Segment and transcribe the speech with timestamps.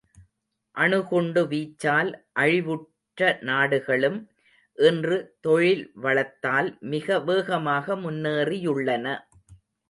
[0.75, 2.09] அணுகுண்டு வீச்சால்
[2.39, 3.27] அழிவுற்ற
[3.41, 4.17] நாடுகளும்
[4.77, 9.05] இன்று தொழில் வளத்தால் மிக வேகமாக முன்னேறியுள்ளன.